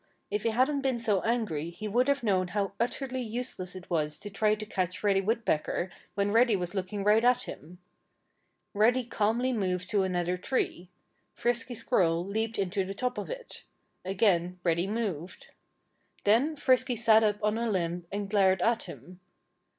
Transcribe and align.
If 0.31 0.41
he 0.41 0.49
hadn't 0.49 0.81
been 0.81 0.97
so 0.97 1.21
angry 1.21 1.69
he 1.69 1.87
would 1.87 2.07
have 2.07 2.23
known 2.23 2.47
how 2.47 2.71
utterly 2.79 3.21
useless 3.21 3.75
it 3.75 3.87
was 3.87 4.19
to 4.21 4.31
try 4.31 4.55
to 4.55 4.65
catch 4.65 5.03
Reddy 5.03 5.21
Woodpecker 5.21 5.91
when 6.15 6.31
Reddy 6.31 6.55
was 6.55 6.73
looking 6.73 7.03
right 7.03 7.23
at 7.23 7.43
him. 7.43 7.77
Reddy 8.73 9.05
calmly 9.05 9.53
moved 9.53 9.91
to 9.91 10.01
another 10.01 10.37
tree. 10.37 10.89
Frisky 11.35 11.75
Squirrel 11.75 12.25
leaped 12.25 12.57
into 12.57 12.83
the 12.83 12.95
top 12.95 13.19
of 13.19 13.29
it. 13.29 13.63
Again 14.03 14.59
Reddy 14.63 14.87
moved. 14.87 15.49
Then 16.23 16.55
Frisky 16.55 16.95
sat 16.95 17.23
up 17.23 17.35
on 17.43 17.59
a 17.59 17.69
limb 17.69 18.07
and 18.11 18.27
glared 18.27 18.63
at 18.63 18.85
him. 18.85 19.19